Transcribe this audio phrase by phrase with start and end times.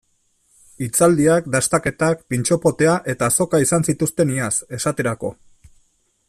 [0.85, 5.33] Hitzaldiak, dastaketak, pintxo potea eta azoka izan zituzten iaz, esaterako.